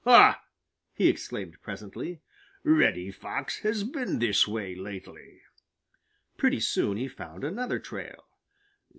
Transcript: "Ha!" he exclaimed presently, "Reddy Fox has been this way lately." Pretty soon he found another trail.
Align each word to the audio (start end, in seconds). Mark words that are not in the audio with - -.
"Ha!" 0.03 0.41
he 0.95 1.07
exclaimed 1.09 1.61
presently, 1.61 2.21
"Reddy 2.63 3.11
Fox 3.11 3.59
has 3.59 3.83
been 3.83 4.17
this 4.17 4.47
way 4.47 4.73
lately." 4.73 5.41
Pretty 6.37 6.59
soon 6.59 6.97
he 6.97 7.07
found 7.07 7.43
another 7.43 7.77
trail. 7.77 8.25